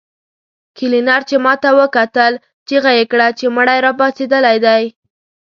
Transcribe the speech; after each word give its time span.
کلينر 0.77 1.21
چې 1.29 1.35
ماته 1.45 1.69
وکتل 1.79 2.33
چيغه 2.67 2.91
يې 2.97 3.05
کړه 3.11 3.27
چې 3.37 3.45
مړی 3.55 3.77
راپاڅېدلی 3.85 4.57
دی. 4.65 4.83